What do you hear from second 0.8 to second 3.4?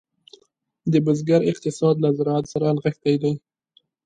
د بزګر اقتصاد له زراعت سره نغښتی دی.